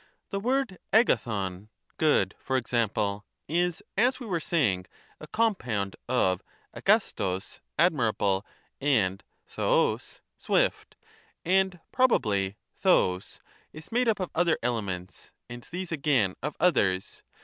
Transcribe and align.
The 0.31 0.39
word 0.39 0.79
ayadbv 0.93 1.67
(good), 1.97 2.33
for 2.39 2.57
example, 2.57 3.23
is, 3.47 3.83
as 3.95 4.19
we 4.19 4.25
were 4.25 4.39
saying, 4.39 4.87
a 5.19 5.27
compound 5.27 5.95
of 6.09 6.41
dyaarbc 6.75 7.59
(admirable) 7.77 8.43
and 8.81 9.23
doog 9.55 10.21
(swift). 10.39 10.95
And 11.45 11.79
probably 11.91 12.57
6obc 12.83 13.41
is 13.73 13.91
made 13.91 14.07
up 14.07 14.19
of 14.19 14.31
other 14.33 14.57
elements, 14.63 15.33
and 15.47 15.63
these 15.69 15.91
again 15.91 16.33
of 16.41 16.57
others. 16.59 17.21